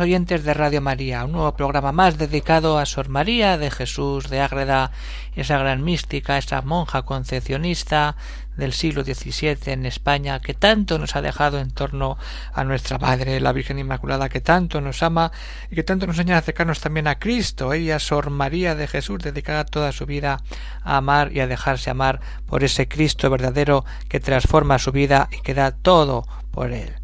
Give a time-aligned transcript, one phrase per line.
[0.00, 4.40] Oyentes de Radio María, un nuevo programa más dedicado a Sor María de Jesús de
[4.40, 4.90] Ágreda,
[5.34, 8.16] esa gran mística, esa monja concepcionista
[8.56, 12.18] del siglo XVII en España, que tanto nos ha dejado en torno
[12.52, 15.32] a nuestra Madre, la Virgen Inmaculada, que tanto nos ama
[15.70, 17.72] y que tanto nos enseña a acercarnos también a Cristo.
[17.72, 20.38] Ella, Sor María de Jesús, dedicada toda su vida
[20.82, 25.40] a amar y a dejarse amar por ese Cristo verdadero que transforma su vida y
[25.40, 26.94] que da todo por él.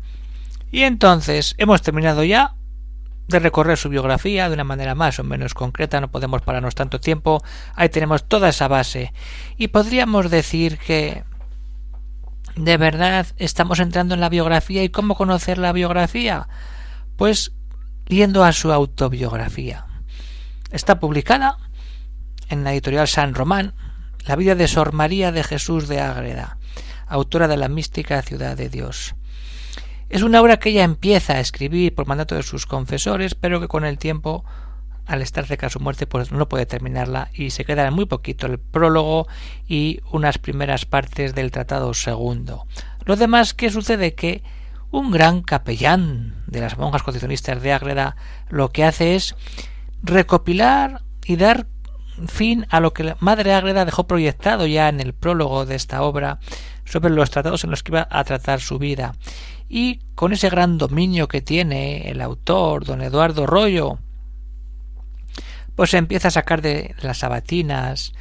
[0.71, 2.55] Y entonces hemos terminado ya
[3.29, 6.99] de recorrer su biografía de una manera más o menos concreta, no podemos pararnos tanto
[6.99, 7.43] tiempo,
[7.75, 9.13] ahí tenemos toda esa base.
[9.57, 11.25] Y podríamos decir que
[12.57, 16.49] de verdad estamos entrando en la biografía y cómo conocer la biografía?
[17.17, 17.53] Pues
[18.07, 19.87] yendo a su autobiografía.
[20.71, 21.59] Está publicada
[22.49, 23.75] en la editorial San Román,
[24.27, 26.59] La vida de Sor María de Jesús de Ágreda,
[27.07, 29.15] autora de la mística Ciudad de Dios.
[30.09, 33.69] Es una obra que ella empieza a escribir por mandato de sus confesores, pero que
[33.69, 34.43] con el tiempo,
[35.05, 38.07] al estar cerca de su muerte, pues no puede terminarla y se queda en muy
[38.07, 39.29] poquito el prólogo
[39.67, 42.67] y unas primeras partes del tratado segundo.
[43.05, 44.43] Lo demás que sucede que
[44.91, 48.17] un gran capellán de las monjas concepcionistas de Ágreda
[48.49, 49.37] lo que hace es
[50.03, 51.67] recopilar y dar
[52.29, 56.03] fin a lo que la madre Ágreda dejó proyectado ya en el prólogo de esta
[56.03, 56.39] obra
[56.87, 59.13] sobre los tratados en los que iba a tratar su vida
[59.69, 63.99] y con ese gran dominio que tiene el autor, don Eduardo Rollo,
[65.77, 68.13] pues se empieza a sacar de las sabatinas,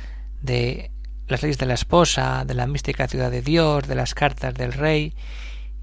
[0.41, 0.91] de
[1.27, 4.73] las leyes de la esposa, de la mística ciudad de Dios, de las cartas del
[4.73, 5.15] rey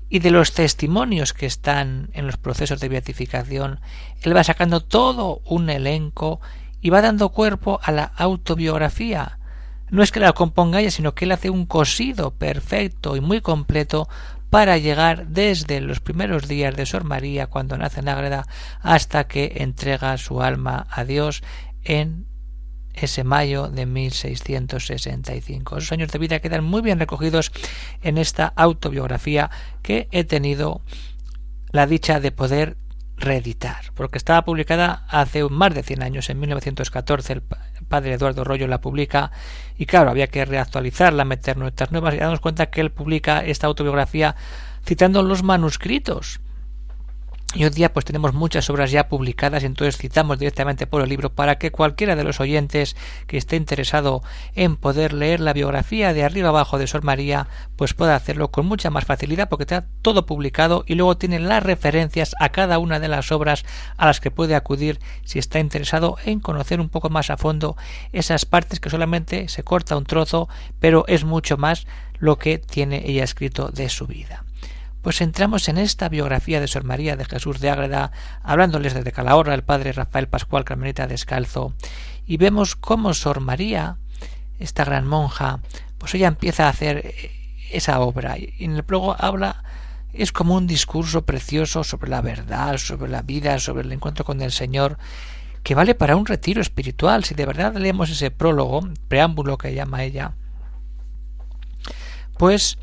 [0.08, 3.80] y de los testimonios que están en los procesos de beatificación,
[4.22, 6.40] él va sacando todo un elenco
[6.80, 9.38] y va dando cuerpo a la autobiografía.
[9.90, 13.40] No es que la componga ella, sino que él hace un cosido perfecto y muy
[13.40, 14.08] completo
[14.54, 18.46] para llegar desde los primeros días de Sor María cuando nace en Ágreda
[18.82, 21.42] hasta que entrega su alma a Dios
[21.82, 22.28] en
[22.92, 25.78] ese mayo de 1665.
[25.78, 27.50] Esos años de vida quedan muy bien recogidos
[28.00, 29.50] en esta autobiografía
[29.82, 30.82] que he tenido
[31.72, 32.76] la dicha de poder
[33.16, 37.42] reeditar, porque estaba publicada hace más de 100 años, en 1914 el
[37.94, 39.30] padre Eduardo Rollo la publica
[39.78, 43.68] y claro, había que reactualizarla, meter nuestras nuevas y darnos cuenta que él publica esta
[43.68, 44.34] autobiografía
[44.84, 46.40] citando los manuscritos
[47.54, 51.32] y hoy día pues tenemos muchas obras ya publicadas entonces citamos directamente por el libro
[51.32, 52.96] para que cualquiera de los oyentes
[53.28, 54.22] que esté interesado
[54.54, 58.66] en poder leer la biografía de arriba abajo de Sor María pues pueda hacerlo con
[58.66, 62.98] mucha más facilidad porque está todo publicado y luego tiene las referencias a cada una
[62.98, 63.64] de las obras
[63.96, 67.76] a las que puede acudir si está interesado en conocer un poco más a fondo
[68.12, 70.48] esas partes que solamente se corta un trozo
[70.80, 71.86] pero es mucho más
[72.18, 74.44] lo que tiene ella escrito de su vida
[75.04, 78.10] pues entramos en esta biografía de Sor María de Jesús de Ágreda,
[78.42, 81.74] hablándoles desde Calahorra el padre Rafael Pascual Carmelita Descalzo,
[82.26, 83.98] y vemos cómo Sor María,
[84.58, 85.60] esta gran monja,
[85.98, 87.14] pues ella empieza a hacer
[87.70, 89.62] esa obra, y en el prólogo habla
[90.14, 94.40] es como un discurso precioso sobre la verdad, sobre la vida, sobre el encuentro con
[94.40, 94.96] el Señor,
[95.62, 97.24] que vale para un retiro espiritual.
[97.24, 100.32] Si de verdad leemos ese prólogo, preámbulo que llama ella,
[102.38, 102.78] pues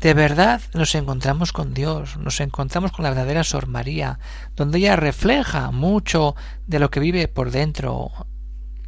[0.00, 4.18] de verdad nos encontramos con Dios, nos encontramos con la verdadera Sor María,
[4.54, 6.36] donde ella refleja mucho
[6.66, 8.12] de lo que vive por dentro.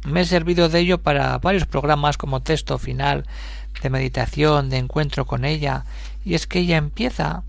[0.05, 3.25] Me he servido de ello para varios programas como texto final
[3.83, 5.85] de meditación, de encuentro con ella,
[6.23, 7.43] y es que ella empieza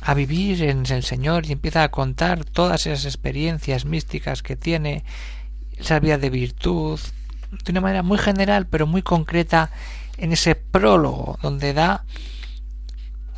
[0.00, 5.04] a vivir en el Señor y empieza a contar todas esas experiencias místicas que tiene,
[5.76, 6.98] esa vida de virtud,
[7.64, 9.70] de una manera muy general pero muy concreta
[10.16, 12.04] en ese prólogo donde da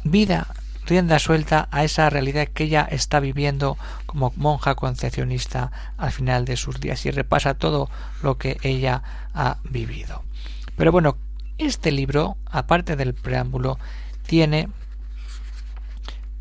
[0.04, 0.48] vida
[0.86, 6.56] rienda suelta a esa realidad que ella está viviendo como monja concepcionista al final de
[6.56, 7.88] sus días y repasa todo
[8.22, 9.02] lo que ella
[9.32, 10.24] ha vivido.
[10.76, 11.16] Pero bueno,
[11.58, 13.78] este libro, aparte del preámbulo,
[14.26, 14.68] tiene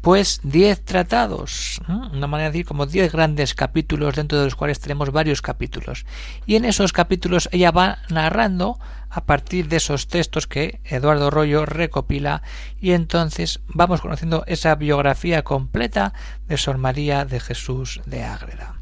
[0.02, 4.80] pues diez tratados, una manera de decir como diez grandes capítulos dentro de los cuales
[4.80, 6.06] tenemos varios capítulos.
[6.46, 8.80] Y en esos capítulos ella va narrando
[9.10, 12.44] a partir de esos textos que Eduardo Rollo recopila
[12.80, 16.14] y entonces vamos conociendo esa biografía completa
[16.48, 18.76] de Sor María de Jesús de Ágreda.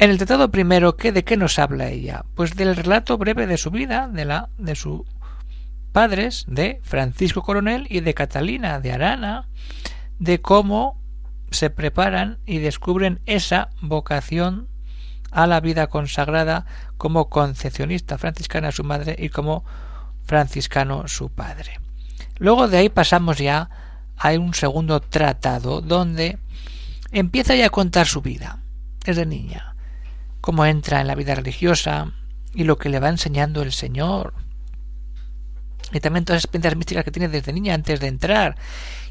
[0.00, 2.24] En el tratado primero, ¿qué, ¿de qué nos habla ella?
[2.36, 5.04] Pues del relato breve de su vida, de la de su
[5.92, 9.48] padres de Francisco Coronel y de Catalina de Arana,
[10.18, 11.00] de cómo
[11.50, 14.68] se preparan y descubren esa vocación
[15.30, 19.64] a la vida consagrada como concepcionista franciscana su madre y como
[20.24, 21.80] franciscano su padre.
[22.36, 23.70] Luego de ahí pasamos ya
[24.16, 26.38] a un segundo tratado donde
[27.12, 28.58] empieza ya a contar su vida.
[29.04, 29.74] Desde niña,
[30.40, 32.12] cómo entra en la vida religiosa
[32.52, 34.34] y lo que le va enseñando el Señor,
[35.92, 38.56] y también todas las experiencias místicas que tiene desde niña antes de entrar.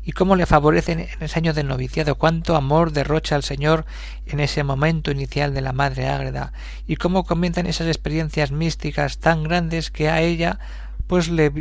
[0.06, 3.85] Y cómo le favorecen en ese año del noviciado, cuánto amor derrocha el Señor
[4.25, 6.53] en ese momento inicial de la Madre Ágreda.
[6.88, 10.59] Y cómo comienzan esas experiencias místicas tan grandes que a ella
[11.07, 11.51] pues le,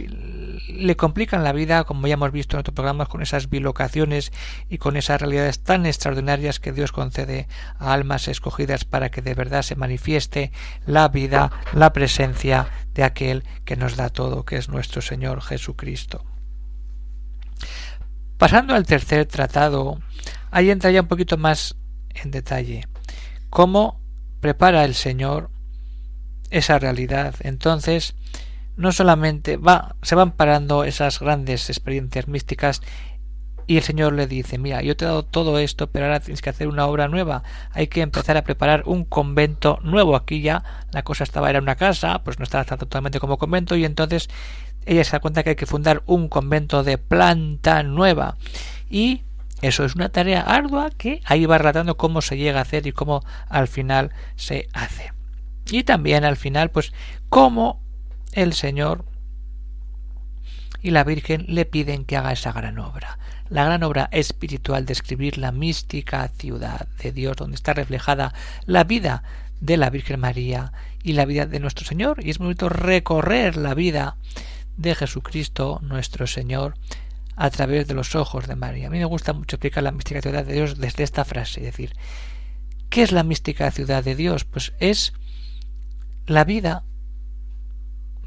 [0.69, 4.33] le complican la vida, como ya hemos visto en otros programas, con esas bilocaciones
[4.69, 7.49] y con esas realidades tan extraordinarias que Dios concede
[7.79, 10.53] a almas escogidas para que de verdad se manifieste
[10.85, 16.25] la vida, la presencia de aquel que nos da todo, que es nuestro Señor Jesucristo.
[18.39, 19.99] Pasando al tercer tratado,
[20.51, 21.77] ahí entra ya un poquito más
[22.15, 22.87] en detalle.
[23.49, 24.01] ¿Cómo
[24.41, 25.51] prepara el Señor
[26.51, 27.35] esa realidad?
[27.41, 28.15] Entonces,
[28.77, 32.83] no solamente va, se van parando esas grandes experiencias místicas
[33.67, 36.41] y el Señor le dice, mira, yo te he dado todo esto, pero ahora tienes
[36.41, 37.43] que hacer una obra nueva.
[37.73, 40.15] Hay que empezar a preparar un convento nuevo.
[40.15, 40.63] Aquí ya
[40.93, 44.29] la cosa estaba, era una casa, pues no estaba totalmente como convento, y entonces
[44.85, 48.37] ella se da cuenta que hay que fundar un convento de planta nueva.
[48.89, 49.23] Y
[49.63, 52.93] eso es una tarea ardua que ahí va relatando cómo se llega a hacer y
[52.93, 55.13] cómo al final se hace.
[55.73, 56.93] Y también al final, pues,
[57.29, 57.81] cómo
[58.37, 59.05] el Señor
[60.83, 63.19] y la Virgen le piden que haga esa gran obra,
[63.49, 68.35] la gran obra espiritual de escribir la mística ciudad de Dios, donde está reflejada
[68.67, 69.25] la vida
[69.61, 70.73] de la Virgen María
[71.03, 72.25] y la vida de nuestro Señor.
[72.25, 74.17] Y es muy bonito recorrer la vida
[74.77, 76.75] de Jesucristo, nuestro Señor,
[77.37, 78.89] a través de los ojos de María.
[78.89, 81.67] A mí me gusta mucho explicar la mística ciudad de Dios desde esta frase, es
[81.67, 81.95] decir,
[82.91, 84.45] ¿qué es la mística ciudad de Dios?
[84.45, 85.15] Pues es
[86.27, 86.85] la vida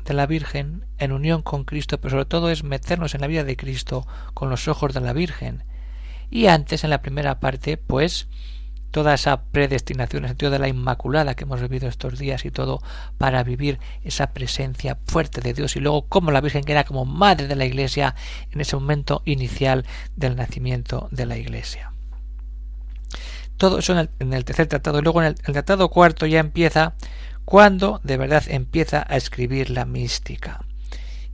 [0.10, 3.44] de la Virgen en unión con Cristo, pero sobre todo es meternos en la vida
[3.44, 5.64] de Cristo con los ojos de la Virgen.
[6.32, 8.28] Y antes, en la primera parte, pues
[8.90, 12.50] toda esa predestinación, en el sentido de la Inmaculada que hemos vivido estos días y
[12.50, 12.82] todo,
[13.20, 17.06] para vivir esa presencia fuerte de Dios y luego como la Virgen que era como
[17.06, 18.16] madre de la Iglesia
[18.52, 19.86] en ese momento inicial
[20.16, 21.94] del nacimiento de la Iglesia.
[23.58, 25.00] Todo eso en el, tercer tratado.
[25.00, 26.96] Y luego en el tratado cuarto ya empieza
[27.50, 30.62] cuando de verdad empieza a escribir la mística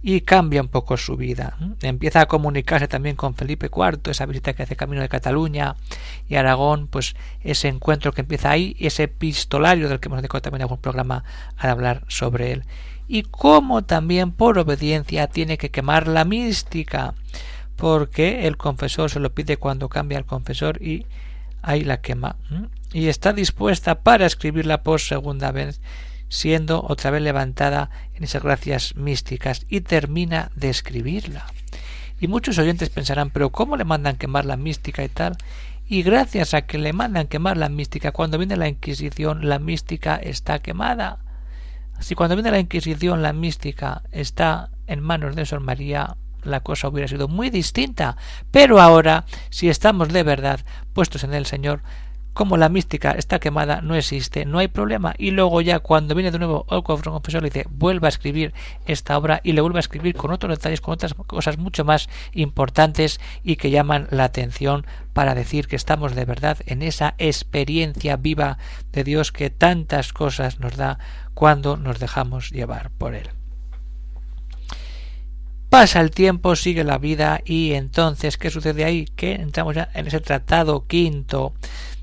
[0.02, 1.58] y cambia un poco su vida.
[1.82, 5.76] Empieza a comunicarse también con Felipe IV, esa visita que hace camino de Cataluña
[6.30, 10.62] y Aragón, pues ese encuentro que empieza ahí, ese epistolario del que hemos dedicado también
[10.62, 11.26] algún programa
[11.58, 12.64] a hablar sobre él.
[13.10, 17.14] Y cómo también por obediencia tiene que quemar la mística,
[17.76, 21.08] porque el confesor se lo pide cuando cambia el confesor y
[21.62, 22.38] ahí la quema
[22.96, 25.82] y está dispuesta para escribirla por segunda vez,
[26.30, 31.46] siendo otra vez levantada en esas gracias místicas y termina de escribirla.
[32.22, 35.36] Y muchos oyentes pensarán, pero ¿cómo le mandan quemar la mística y tal?
[35.86, 40.16] Y gracias a que le mandan quemar la mística, cuando viene la Inquisición, la mística
[40.16, 41.18] está quemada.
[42.00, 46.88] Si cuando viene la Inquisición la mística está en manos de Sor María, la cosa
[46.88, 48.16] hubiera sido muy distinta.
[48.52, 50.62] Pero ahora, si estamos de verdad
[50.94, 51.82] puestos en el Señor,
[52.36, 55.16] como la mística está quemada, no existe, no hay problema.
[55.18, 58.54] Y luego ya cuando viene de nuevo el confesor le dice, vuelva a escribir
[58.86, 62.10] esta obra y le vuelve a escribir con otros detalles, con otras cosas mucho más
[62.34, 68.18] importantes y que llaman la atención para decir que estamos de verdad en esa experiencia
[68.18, 68.58] viva
[68.92, 71.00] de Dios que tantas cosas nos da
[71.34, 73.30] cuando nos dejamos llevar por Él.
[75.70, 79.06] Pasa el tiempo, sigue la vida y entonces, ¿qué sucede ahí?
[79.06, 81.54] Que entramos ya en ese tratado quinto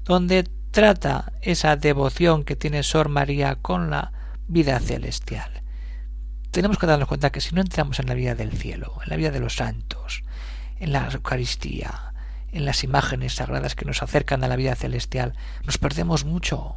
[0.04, 4.12] donde trata esa devoción que tiene Sor María con la
[4.48, 5.62] vida celestial.
[6.50, 9.16] Tenemos que darnos cuenta que si no entramos en la vida del cielo, en la
[9.16, 10.22] vida de los santos,
[10.78, 12.12] en la Eucaristía,
[12.52, 16.76] en las imágenes sagradas que nos acercan a la vida celestial, nos perdemos mucho.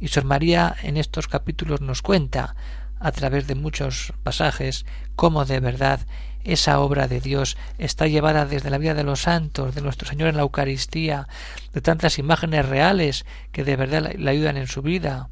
[0.00, 2.56] Y Sor María en estos capítulos nos cuenta
[3.02, 6.00] a través de muchos pasajes cómo de verdad
[6.44, 10.28] esa obra de Dios está llevada desde la vida de los santos, de nuestro Señor
[10.28, 11.28] en la Eucaristía,
[11.72, 15.28] de tantas imágenes reales que de verdad le ayudan en su vida,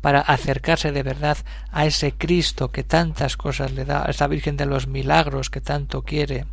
[0.00, 1.38] para acercarse de verdad
[1.70, 5.60] a ese Cristo que tantas cosas le da, a esa Virgen de los milagros que
[5.60, 6.46] tanto quiere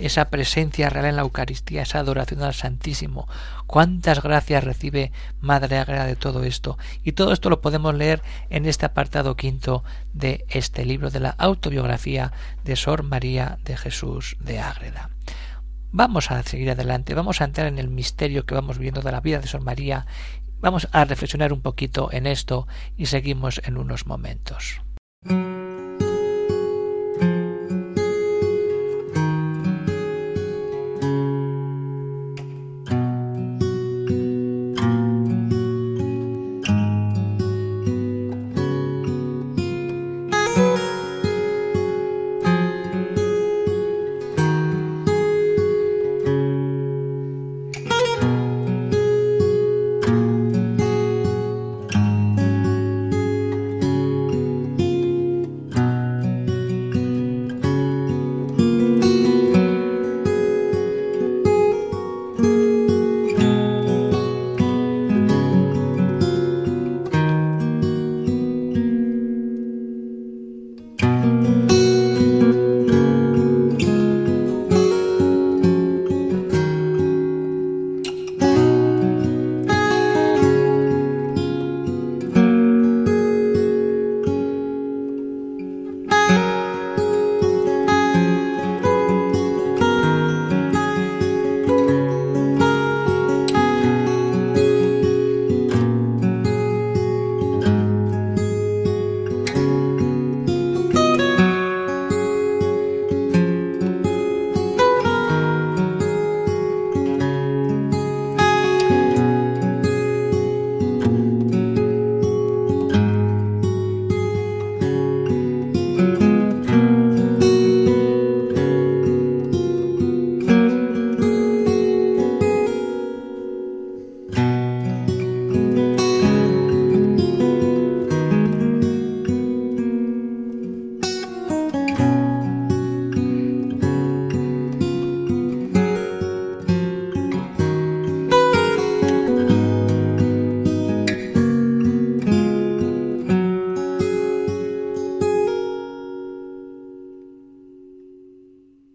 [0.00, 3.28] esa presencia real en la Eucaristía, esa adoración al Santísimo.
[3.66, 6.78] Cuántas gracias recibe Madre Ágreda de todo esto.
[7.04, 11.30] Y todo esto lo podemos leer en este apartado quinto de este libro de la
[11.30, 12.32] autobiografía
[12.64, 15.10] de Sor María de Jesús de Ágreda.
[15.92, 19.20] Vamos a seguir adelante, vamos a entrar en el misterio que vamos viendo de la
[19.20, 20.06] vida de Sor María,
[20.60, 24.82] vamos a reflexionar un poquito en esto y seguimos en unos momentos.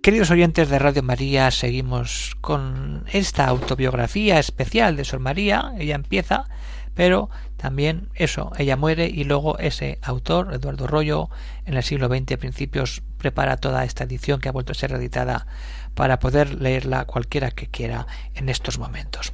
[0.05, 5.73] Queridos oyentes de Radio María, seguimos con esta autobiografía especial de Sor María.
[5.79, 6.47] Ella empieza,
[6.93, 11.31] pero también eso, ella muere y luego ese autor, Eduardo Rollo,
[11.65, 15.47] en el siglo XX principios prepara toda esta edición que ha vuelto a ser editada
[15.95, 19.33] para poder leerla cualquiera que quiera en estos momentos.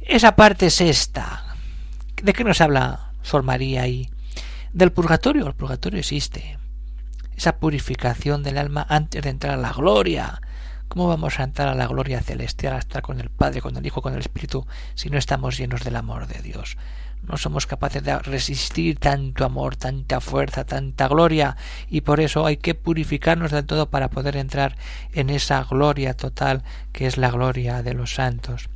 [0.00, 1.54] Esa parte es esta.
[2.20, 4.10] ¿De qué nos habla Sor María ahí?
[4.72, 5.46] Del purgatorio.
[5.46, 6.58] El purgatorio existe
[7.40, 10.42] esa purificación del alma antes de entrar a la gloria.
[10.88, 13.86] ¿Cómo vamos a entrar a la gloria celestial, a estar con el Padre, con el
[13.86, 16.76] Hijo, con el Espíritu, si no estamos llenos del amor de Dios?
[17.22, 21.56] No somos capaces de resistir tanto amor, tanta fuerza, tanta gloria,
[21.88, 24.76] y por eso hay que purificarnos del todo para poder entrar
[25.14, 28.68] en esa gloria total que es la gloria de los santos.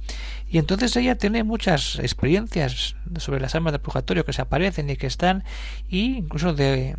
[0.49, 4.97] Y entonces ella tiene muchas experiencias sobre las almas del purgatorio que se aparecen y
[4.97, 5.44] que están,
[5.87, 6.97] y incluso de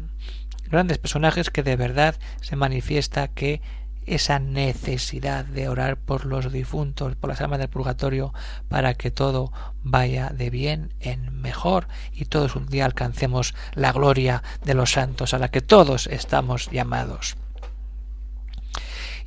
[0.69, 3.61] grandes personajes que de verdad se manifiesta que
[4.05, 8.33] esa necesidad de orar por los difuntos, por las almas del purgatorio,
[8.67, 9.51] para que todo
[9.83, 15.33] vaya de bien en mejor y todos un día alcancemos la gloria de los santos
[15.33, 17.35] a la que todos estamos llamados.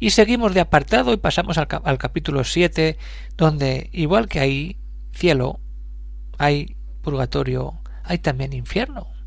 [0.01, 2.97] Y seguimos de apartado y pasamos al, capítulo 7,
[3.37, 4.77] donde igual que hay
[5.13, 5.59] cielo,
[6.39, 9.18] hay purgatorio, hay también infierno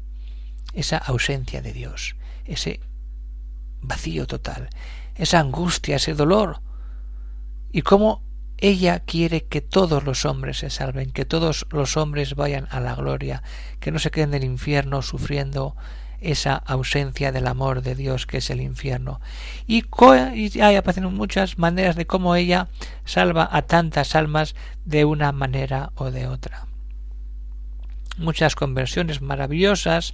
[0.74, 2.80] esa ausencia de Dios, ese
[3.82, 4.70] vacío total,
[5.16, 6.62] esa angustia, ese dolor,
[7.72, 8.22] y cómo
[8.58, 12.96] ella quiere que todos los hombres se salven, que todos los hombres vayan a la
[12.96, 13.42] gloria,
[13.80, 15.75] que no se queden en el infierno sufriendo
[16.22, 19.20] esa ausencia del amor de Dios que es el infierno.
[19.66, 19.84] Y,
[20.36, 22.68] y hay aparecen muchas maneras de cómo ella
[23.04, 26.68] salva a tantas almas de una manera o de otra.
[28.18, 30.13] Muchas conversiones maravillosas,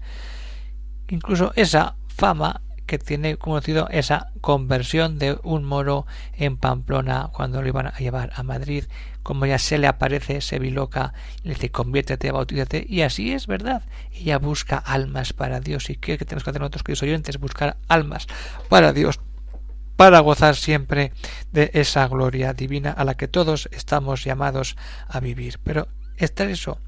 [1.09, 7.67] incluso esa fama que tiene conocido esa conversión de un moro en Pamplona cuando lo
[7.67, 8.85] iban a llevar a Madrid,
[9.21, 13.83] como ya se le aparece, se biloca, le dice conviértete, bautízate, y así es verdad.
[14.13, 15.89] Ella busca almas para Dios.
[15.89, 17.37] ¿Y qué tenemos que hacer nosotros, queridos oyentes?
[17.37, 18.27] Buscar almas
[18.69, 19.19] para Dios,
[19.97, 21.11] para gozar siempre
[21.51, 24.77] de esa gloria divina a la que todos estamos llamados
[25.09, 25.59] a vivir.
[25.61, 26.79] Pero está eso.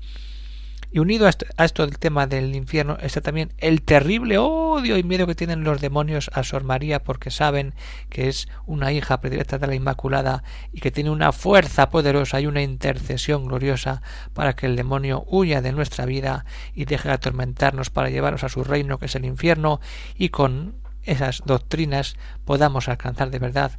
[0.91, 5.27] Y unido a esto, del tema del infierno está también el terrible odio y miedo
[5.27, 7.75] que tienen los demonios a Sor María porque saben
[8.10, 10.43] que es una hija predilecta de la Inmaculada
[10.74, 14.01] y que tiene una fuerza poderosa y una intercesión gloriosa
[14.34, 18.50] para que el demonio huya de nuestra vida y deje de atormentarnos para llevarnos a
[18.50, 19.79] su reino que es el infierno
[20.15, 22.15] y con esas doctrinas
[22.46, 23.74] podamos alcanzar de verdad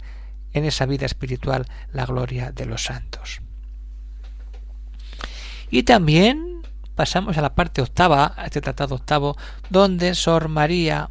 [0.53, 3.41] en esa vida espiritual la gloria de los santos.
[5.71, 6.50] Y también
[7.01, 9.35] pasamos a la parte octava, a este tratado octavo,
[9.71, 11.09] donde Sor María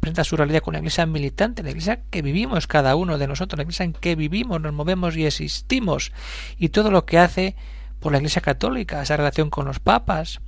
[0.00, 3.58] presenta su realidad con la iglesia militante, la iglesia que vivimos cada uno de nosotros,
[3.58, 6.10] la iglesia en que vivimos, nos movemos y existimos,
[6.56, 7.54] y todo lo que hace
[8.00, 10.40] por la iglesia católica, esa relación con los papas,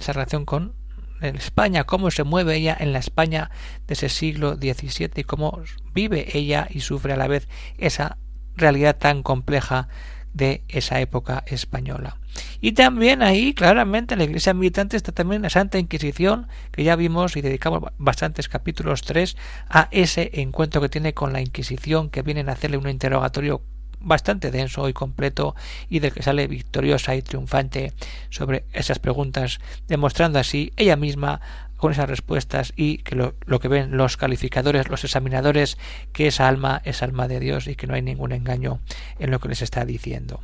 [0.00, 0.72] esa relación con
[1.20, 3.52] España, cómo se mueve ella en la España
[3.86, 5.62] de ese siglo XVII y cómo
[5.94, 7.46] vive ella y sufre a la vez
[7.78, 8.18] esa
[8.56, 9.86] realidad tan compleja
[10.34, 12.18] de esa época española.
[12.60, 17.36] Y también ahí, claramente, la Iglesia militante está también la Santa Inquisición, que ya vimos
[17.36, 19.36] y dedicamos bastantes capítulos 3
[19.68, 23.62] a ese encuentro que tiene con la Inquisición, que vienen a hacerle un interrogatorio
[24.00, 25.54] bastante denso y completo
[25.88, 27.92] y del que sale victoriosa y triunfante
[28.28, 31.40] sobre esas preguntas, demostrando así ella misma
[31.76, 35.78] con esas respuestas y que lo, que ven los calificadores, los examinadores,
[36.12, 38.80] que esa alma es alma de Dios y que no hay ningún engaño
[39.18, 40.40] en lo que les está diciendo.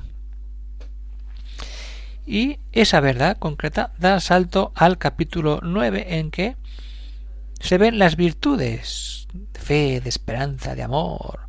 [2.26, 6.56] Y esa verdad concreta da salto al capítulo 9 en que
[7.60, 11.40] se ven las virtudes de fe, de esperanza, de amor,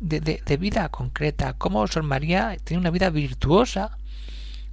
[0.00, 3.98] de, de, vida concreta, cómo Sor María tiene una vida virtuosa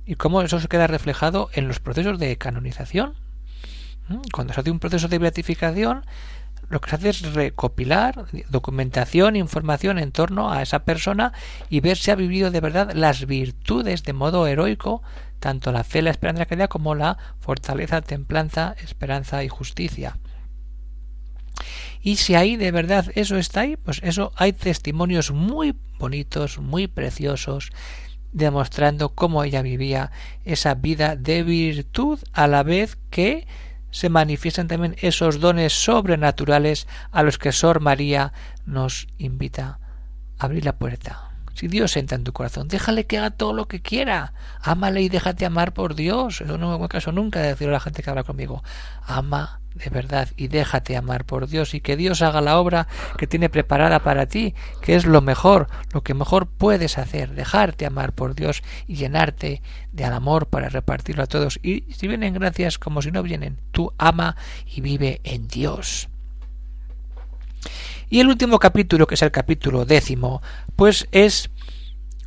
[0.06, 3.14] y cómo eso se queda reflejado en los procesos de canonización.
[4.32, 6.04] Cuando se hace un proceso de beatificación,
[6.70, 11.34] lo que se hace es recopilar documentación, información en torno a esa persona
[11.70, 15.02] y ver si ha vivido de verdad las virtudes de modo heroico,
[15.40, 20.18] tanto la fe, la esperanza, la caridad como la fortaleza, templanza, esperanza y justicia.
[22.02, 26.88] Y si ahí de verdad eso está ahí, pues eso hay testimonios muy bonitos, muy
[26.88, 27.72] preciosos,
[28.32, 30.12] demostrando cómo ella vivía
[30.46, 33.48] esa vida de virtud a la vez que
[33.92, 38.34] se manifiestan también esos dones sobrenaturales a los que Sor María
[38.66, 39.80] nos invita
[40.38, 41.32] a abrir la puerta.
[41.54, 44.34] Si Dios entra en tu corazón, déjale que haga todo lo que quiera.
[44.62, 46.40] Ámale y déjate amar por Dios.
[46.40, 48.64] Eso no me caso nunca de decirle a la gente que habla conmigo.
[49.06, 53.28] Ama de verdad y déjate amar por Dios y que Dios haga la obra que
[53.28, 58.14] tiene preparada para ti, que es lo mejor, lo que mejor puedes hacer, dejarte amar
[58.14, 61.60] por Dios y llenarte de amor para repartirlo a todos.
[61.64, 66.10] Y si vienen gracias como si no vienen, tú ama y vive en Dios.
[68.10, 70.42] Y el último capítulo, que es el capítulo décimo,
[70.76, 71.52] pues es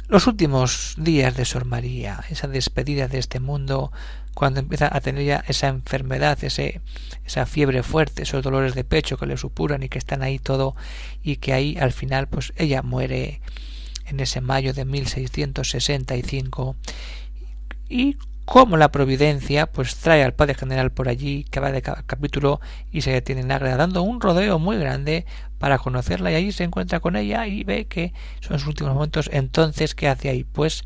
[0.09, 3.93] los últimos días de Sor María, esa despedida de este mundo,
[4.35, 6.81] cuando empieza a tener ya esa enfermedad, ese,
[7.25, 10.75] esa fiebre fuerte, esos dolores de pecho que le supuran y que están ahí todo,
[11.23, 13.41] y que ahí al final pues ella muere
[14.07, 16.77] en ese mayo de 1665
[17.89, 22.61] y como la providencia pues trae al padre general por allí que va de capítulo
[22.91, 25.27] y se detiene en Ágreda dando un rodeo muy grande
[25.59, 29.31] para conocerla y ahí se encuentra con ella y ve que son sus últimos momentos
[29.33, 30.45] entonces ¿qué hace ahí?
[30.45, 30.85] pues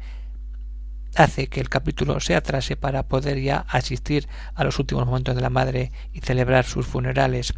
[1.16, 5.40] hace que el capítulo se atrase para poder ya asistir a los últimos momentos de
[5.40, 7.55] la madre y celebrar sus funerales.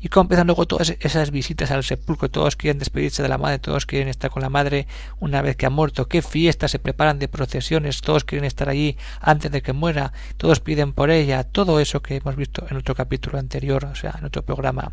[0.00, 3.58] Y como empiezan luego todas esas visitas al sepulcro, todos quieren despedirse de la madre,
[3.58, 4.86] todos quieren estar con la madre
[5.20, 8.96] una vez que ha muerto, qué fiestas se preparan de procesiones, todos quieren estar allí
[9.20, 12.94] antes de que muera, todos piden por ella, todo eso que hemos visto en otro
[12.94, 14.92] capítulo anterior, o sea, en otro programa.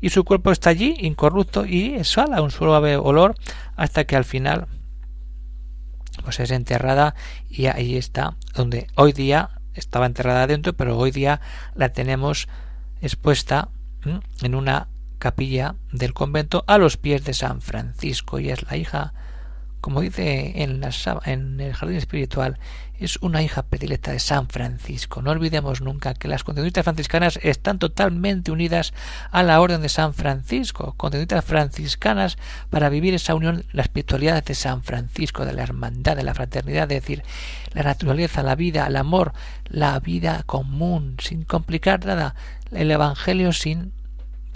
[0.00, 3.36] Y su cuerpo está allí, incorrupto, y exhala un suave olor
[3.76, 4.66] hasta que al final
[6.22, 7.14] pues es enterrada
[7.48, 11.40] y ahí está, donde hoy día estaba enterrada adentro, pero hoy día
[11.74, 12.48] la tenemos
[13.00, 13.68] expuesta
[14.42, 19.12] en una capilla del convento a los pies de San Francisco y es la hija
[19.80, 20.90] como dice en, la,
[21.24, 22.58] en el jardín espiritual,
[23.00, 25.22] es una hija predilecta de San Francisco.
[25.22, 28.92] No olvidemos nunca que las contenditas franciscanas están totalmente unidas
[29.30, 32.36] a la orden de San Francisco, contenditas franciscanas
[32.68, 36.92] para vivir esa unión, la espiritualidad de San Francisco, de la hermandad, de la fraternidad,
[36.92, 37.22] es decir,
[37.72, 39.32] la naturaleza, la vida, el amor,
[39.64, 42.34] la vida común, sin complicar nada,
[42.70, 43.92] el Evangelio sin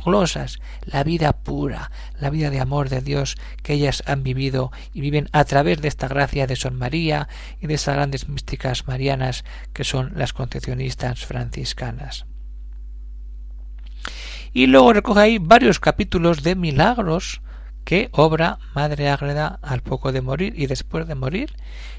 [0.03, 5.01] glosas, la vida pura, la vida de amor de Dios que ellas han vivido y
[5.01, 7.29] viven a través de esta gracia de Son María
[7.61, 12.27] y de estas grandes místicas marianas que son las concepcionistas franciscanas.
[14.53, 17.41] Y luego recoge ahí varios capítulos de milagros
[17.85, 21.55] que obra Madre Ágreda al poco de morir y después de morir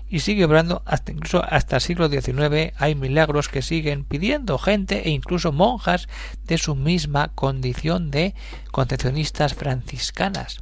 [0.09, 5.07] y sigue obrando hasta incluso hasta el siglo XIX hay milagros que siguen pidiendo gente
[5.07, 6.07] e incluso monjas
[6.45, 8.35] de su misma condición de
[8.71, 10.61] concepcionistas franciscanas.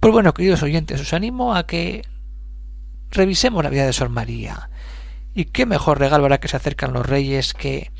[0.00, 2.02] Pues bueno, queridos oyentes, os animo a que
[3.10, 4.68] revisemos la vida de Sor María.
[5.34, 7.90] Y qué mejor regalo hará que se acercan los reyes que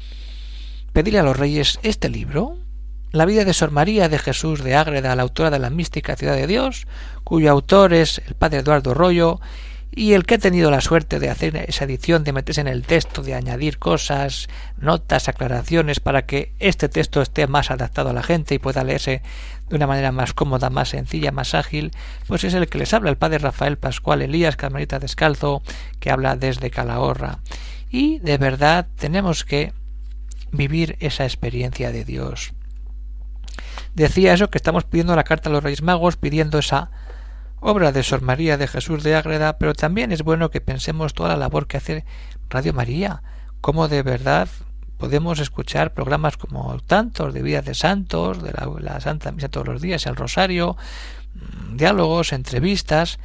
[0.92, 2.58] pedirle a los reyes este libro,
[3.14, 6.34] la vida de Sor María de Jesús de Ágreda, la autora de la mística Ciudad
[6.34, 6.88] de Dios,
[7.22, 9.40] cuyo autor es el padre Eduardo Rollo,
[9.92, 12.82] y el que ha tenido la suerte de hacer esa edición, de meterse en el
[12.82, 14.48] texto, de añadir cosas,
[14.78, 19.22] notas, aclaraciones, para que este texto esté más adaptado a la gente y pueda leerse
[19.68, 21.92] de una manera más cómoda, más sencilla, más ágil,
[22.26, 25.62] pues es el que les habla el padre Rafael Pascual Elías Carmelita Descalzo,
[26.00, 27.38] que habla desde Calahorra.
[27.90, 29.72] Y de verdad tenemos que
[30.50, 32.54] vivir esa experiencia de Dios
[33.94, 36.90] decía eso que estamos pidiendo la carta a los Reyes Magos, pidiendo esa
[37.60, 41.30] obra de Sor María de Jesús de Ágreda, pero también es bueno que pensemos toda
[41.30, 42.04] la labor que hace
[42.50, 43.22] Radio María,
[43.60, 44.48] cómo de verdad
[44.98, 49.66] podemos escuchar programas como tantos de vida de santos, de la, la Santa Misa todos
[49.66, 50.76] los días, el Rosario,
[51.34, 53.18] mm, diálogos, entrevistas,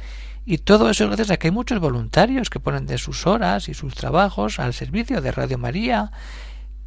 [0.46, 3.74] y todo eso gracias a que hay muchos voluntarios que ponen de sus horas y
[3.74, 6.10] sus trabajos al servicio de Radio María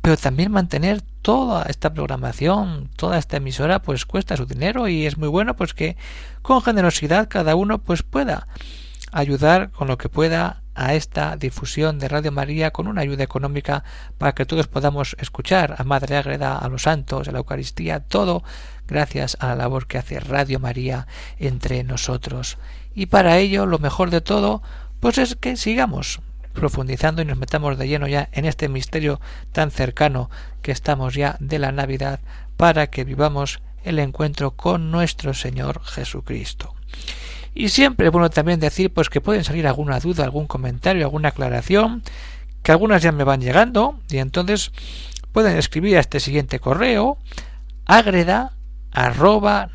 [0.03, 5.17] pero también mantener toda esta programación, toda esta emisora, pues cuesta su dinero y es
[5.17, 5.95] muy bueno pues que
[6.41, 8.49] con generosidad cada uno pues pueda
[9.13, 13.85] ayudar con lo que pueda a esta difusión de Radio María con una ayuda económica
[14.17, 18.43] para que todos podamos escuchar a Madre Agreda, a los santos, a la Eucaristía, todo
[18.85, 21.07] gracias a la labor que hace Radio María
[21.39, 22.57] entre nosotros.
[22.93, 24.63] Y para ello, lo mejor de todo,
[24.99, 26.19] pues es que sigamos
[26.53, 29.19] profundizando y nos metamos de lleno ya en este misterio
[29.51, 30.29] tan cercano
[30.61, 32.19] que estamos ya de la Navidad
[32.57, 36.73] para que vivamos el encuentro con nuestro Señor Jesucristo.
[37.53, 41.29] Y siempre es bueno también decir pues que pueden salir alguna duda, algún comentario, alguna
[41.29, 42.01] aclaración,
[42.63, 44.71] que algunas ya me van llegando y entonces
[45.31, 47.17] pueden escribir a este siguiente correo
[47.85, 48.53] agreda
[48.91, 49.69] arroba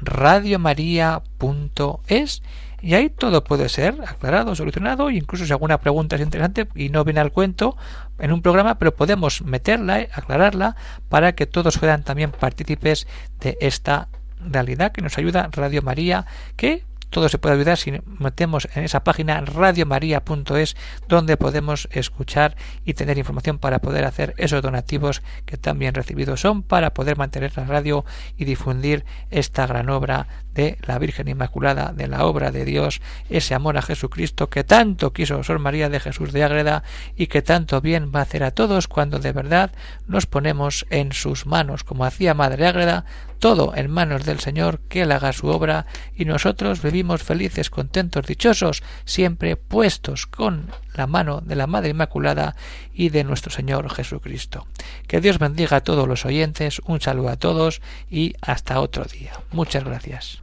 [2.81, 7.05] y ahí todo puede ser aclarado, solucionado, incluso si alguna pregunta es interesante y no
[7.05, 7.77] viene al cuento
[8.19, 10.77] en un programa, pero podemos meterla, aclararla,
[11.09, 13.07] para que todos puedan también partícipes
[13.41, 14.09] de esta
[14.41, 19.05] realidad que nos ayuda Radio María, que todo se puede ayudar si metemos en esa
[19.05, 20.77] página radiomaria.es
[21.09, 26.63] donde podemos escuchar y tener información para poder hacer esos donativos que también recibidos son
[26.63, 28.05] para poder mantener la radio
[28.37, 33.55] y difundir esta gran obra de la Virgen Inmaculada, de la obra de Dios, ese
[33.55, 36.83] amor a Jesucristo que tanto quiso Sor María de Jesús de Ágreda
[37.17, 39.71] y que tanto bien va a hacer a todos cuando de verdad
[40.09, 43.05] nos ponemos en sus manos, como hacía Madre Ágreda,
[43.39, 48.27] todo en manos del Señor, que Él haga su obra y nosotros vivimos felices, contentos,
[48.27, 52.57] dichosos, siempre puestos con la mano de la Madre Inmaculada
[52.93, 54.67] y de nuestro Señor Jesucristo.
[55.07, 59.33] Que Dios bendiga a todos los oyentes, un saludo a todos y hasta otro día.
[59.53, 60.43] Muchas gracias.